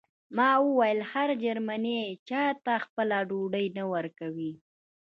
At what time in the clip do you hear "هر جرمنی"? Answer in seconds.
1.11-2.01